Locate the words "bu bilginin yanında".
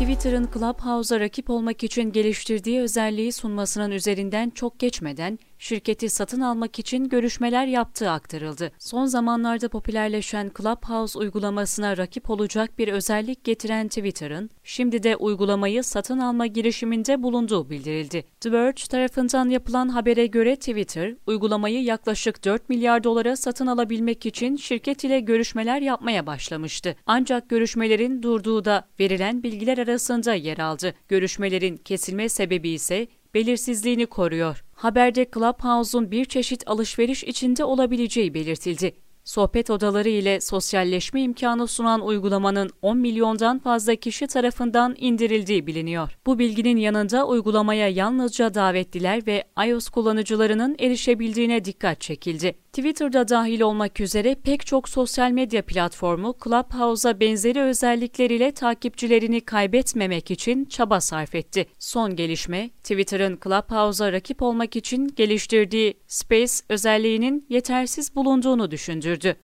46.26-47.26